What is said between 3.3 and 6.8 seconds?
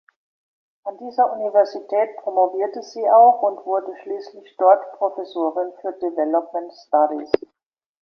und wurde schließlich dort Professorin für Development